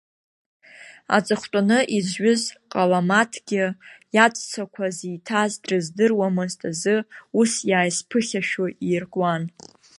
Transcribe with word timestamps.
Аҵыхәтәаны 1.15 1.79
изжәыз 1.97 2.41
Ҟаламаҭгьы 2.71 3.65
иаҵәцақәа 4.15 4.85
зиҭаз 4.97 5.51
дрыздыруамызт 5.63 6.61
азы, 6.69 6.95
ус 7.39 7.51
иаазԥыхьашәо 7.69 8.65
иркуан… 8.91 9.43